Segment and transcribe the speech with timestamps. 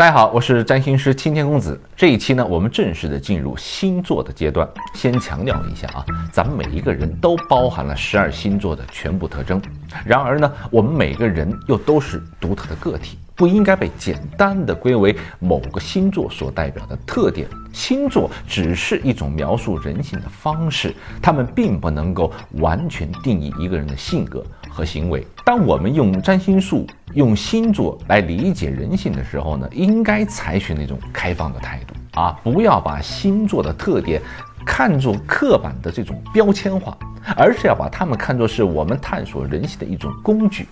[0.00, 1.78] 大家好，我是占星师青天公子。
[1.94, 4.66] 这一期呢，我们正式的进入星座的阶段。
[4.94, 9.60] 先强调一下啊，咱们每一个人都包含了十二星座的全部特征。
[10.02, 17.48] 然而呢，我们每个人又都是独特的个体，不应该被简单的归为某个星座所代表的特点。
[17.72, 24.44] 星座只是一种描述人性的方式，它们并不能够完全定义一个人的性格。
[24.68, 34.20] 和行为，当我们用占星术、用星座来理解人性的时候呢，应该采取那种开放的态度啊，不要把星座的特点
[34.66, 36.94] 看作刻板的这种标签化，
[37.38, 40.68] 而是要把它们看作是我们探索人性的一种工具。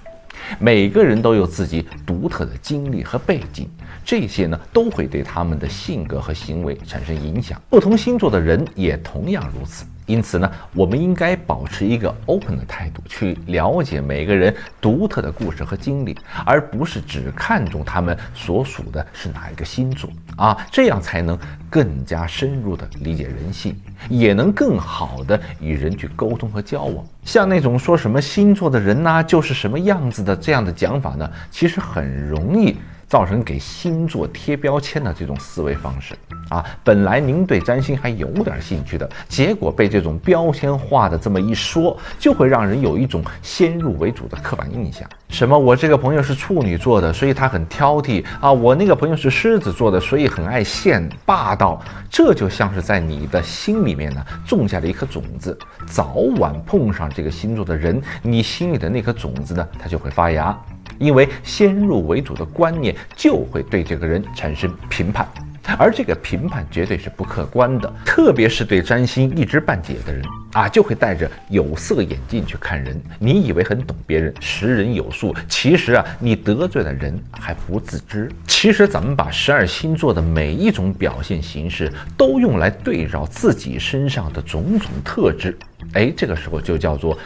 [0.59, 3.69] 每个人都有自己独特的经历和背景，
[4.05, 7.61] 这些呢都会对他们的性格和行为产生影响。
[7.69, 9.85] 不同星座的人也同样如此。
[10.09, 16.17] 因此呢，我们应该保持一个 open 的态度，去了解每个人独特的故事和经历，
[16.47, 27.05] 而不是只看重他们所属的是哪一个星座啊，这样才能更加深入的理解人性，也能更好的与人去沟通和交往。
[27.23, 32.75] 像那种说什么星座的人呢，就是什么样子的这样的讲法呢，其实很容易。
[33.09, 36.15] 造成给星座贴标签的这种思维方式
[36.51, 45.09] 啊，本来您对占星还有点兴趣的，结果被这种标签化的这么一说，就会让人有一种先入为主的刻板印象。
[45.29, 51.83] 什么我这个朋友是处女座的，所以他很挑剔啊；我那个朋友是狮子座的，所以很爱现霸道。
[52.11, 60.59] 这就像是在你的心里面呢种下了一颗种子，早晚碰上这个星座的人，你心里的那颗种子呢，它就会发芽。
[60.99, 65.27] 因为先入为主的观念就会对这个人产生评判，
[65.79, 67.93] 而这个评判绝对是不客观的。
[68.05, 73.01] 特别是对占星一知半解的人啊，就会戴着有色眼镜去看人。
[73.19, 78.31] 你以为很懂别人，识人有术，其实啊，你得罪了人还不自知。
[78.47, 85.57] 其实咱们把十二星座的每一种表现形式都用来对照自己身上的种种特质，
[85.93, 87.17] 哎，这个时候就叫做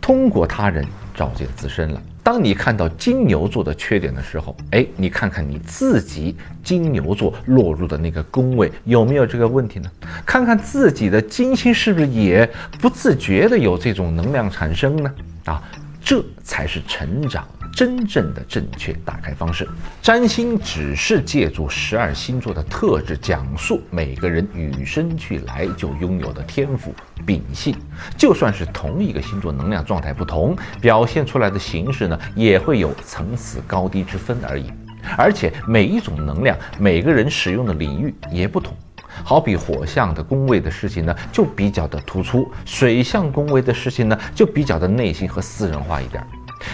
[0.00, 0.84] 通过他人
[1.14, 2.00] 照见自身了。
[2.22, 9.90] 当你看到金牛座的缺点的时候，哎，你看看你自己金牛座落入的那个宫位有没有这个问题呢？
[10.26, 12.48] 看看自己的金星是不是也
[12.80, 15.14] 不自觉的有这种能量产生呢？
[15.46, 15.62] 啊，
[16.04, 17.46] 这才是成长。
[17.72, 19.68] 真正的正确打开方式，
[20.02, 26.94] 占星只是借助十二星座的特质，讲述每个人与生俱来就拥有的天赋
[27.24, 27.74] 秉性。
[28.16, 34.70] 就算是同一个星座，能量状态不同，表现出来的形式呢，也会有层次高低之分而已。
[35.16, 38.76] 而且每一种能量，每个人使用的领域也不同。
[39.24, 46.22] 好比火象的宫位的事情呢，就比较的突出；水象宫位的事情呢，就比较的内心和私人化一点。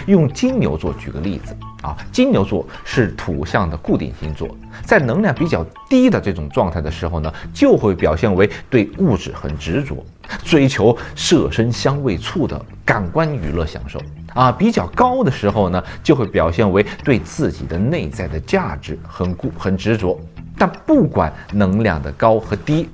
[0.07, 4.49] 用金牛座举个例子啊，金牛座是土象的固定星座，
[4.85, 10.05] 在能量比较低的这种状态的时候呢，就会表现为对物质很执着，
[10.45, 14.01] 追求色身香味触的感官娱乐享受
[14.35, 20.19] 啊；比较高的时候呢，就会表现为对自己的内在的价值很固很执着。
[20.59, 22.89] 但不管能量的高和低，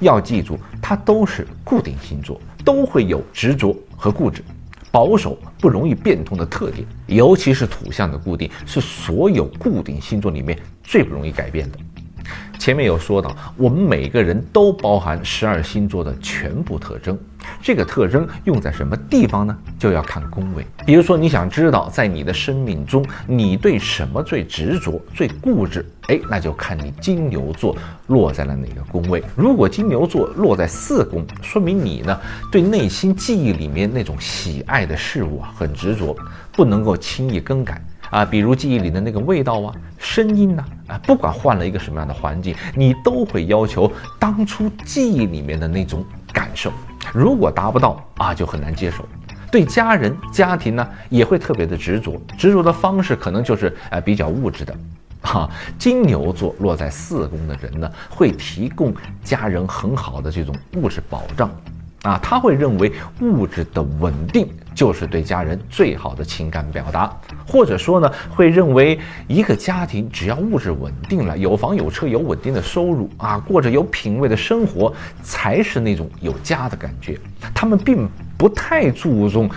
[0.00, 4.44] 要记住，它都是固定星座，都会有执着和固执。
[4.96, 11.78] 保守不容易变通的特点，尤其是土象的固定，是所有固定星座里面最不容易改变的。
[12.58, 17.18] 前面有说到，我们每个人都包含十二星座的全部特征。
[17.66, 19.58] 这个特征用在什么地方呢？
[19.76, 20.64] 就要看宫位。
[20.86, 25.84] 比如说，你想知道在你的生命中，你对什么最执着、最固执？
[26.06, 27.76] 哎，那就看你金牛座
[28.06, 29.20] 落在了哪个宫位。
[29.34, 32.16] 如果金牛座落在四宫，说明你呢
[32.52, 36.16] 对内心记忆里面那种喜爱的事物啊很执着，
[36.52, 38.24] 不能够轻易更改啊。
[38.24, 43.90] 比如记忆里的那个味道啊、声音呐啊，不管换了一个什么样的环境，你都会要求
[44.20, 46.72] 当初记忆里面的那种感受。
[47.12, 49.06] 如果达不到啊，就很难接受。
[49.50, 52.20] 对家人、家庭呢，也会特别的执着。
[52.36, 54.76] 执着的方式可能就是呃比较物质的。
[55.22, 58.94] 哈，金牛座落在四宫的人呢，会提供
[59.24, 61.50] 家人很好的这种物质保障。
[62.02, 67.10] 啊，他会认为物质的稳定就是对家人最好的情感表达，
[67.48, 68.96] 或者说呢，会认为
[69.26, 74.92] 一个家庭只要物质稳定了，有房有车有稳定的收入啊，过着有品位的生活，
[75.22, 77.18] 才是那种有家的感觉。
[77.54, 78.06] 他们并
[78.36, 79.50] 不太注重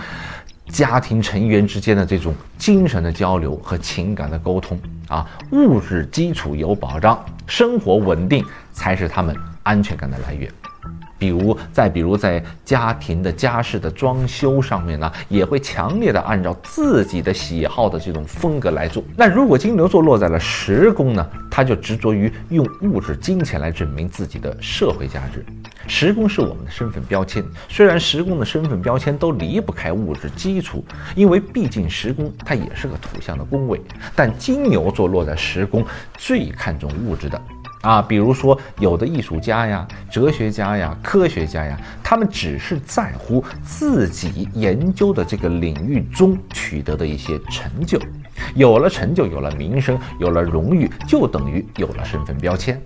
[0.68, 10.50] 家庭成员之间的这种精神的交流和情感的沟通啊，物质基础有保障，生活稳定才是他们安全感的来源。
[11.20, 19.04] 比如再比如在家庭的家事的装修上面呢，也会强烈的按照自己的喜好的这种风格来做。
[19.16, 25.44] 那如果金牛座落在了十宫呢，他就执着于用物质金钱来证明自己的社会价值。
[25.86, 30.82] 十宫是我们的身份标签，虽然十宫的身份标签都离不开物质基础，
[31.14, 33.80] 因为毕竟十宫它也是个土象的宫位，
[34.16, 35.84] 但金牛座落在十宫
[36.16, 37.40] 最看重物质的。
[37.82, 47.98] 啊，比如说有的艺术家呀、哲学家呀、科学家呀，他们只是在乎自己研究的这个领域中取得的一些成就，
[48.54, 52.80] 有了成就，有了名声，有了荣誉，就等于有了身份标签。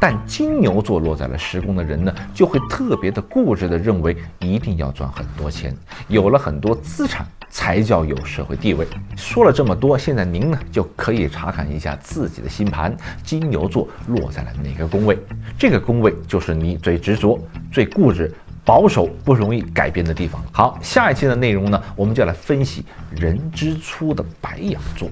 [0.00, 5.76] 但金牛座落在了十宫的人呢，就会特别的固执的认为一定要赚很多钱，
[6.08, 7.26] 有了很多资产。
[7.48, 8.86] 才叫有社会地位。
[9.16, 15.16] 说了这么多，现在您呢就可以查看一下自己的星盘，金牛座落在了哪个宫位？
[15.56, 17.40] 这个宫位就是你最执着、
[17.72, 18.30] 最固执、
[18.62, 20.42] 保守、不容易改变的地方。
[20.52, 25.08] 好，下一期的内容呢，我们就来分析人之初的白羊座。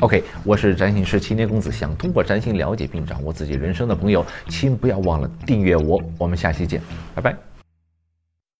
[0.00, 6.02] OK，我是占星师青年公子，想通过占星了解并掌握自己人生的朋友，请不要忘了订阅我。
[6.18, 6.80] 我们下期见，
[7.14, 7.51] 拜拜。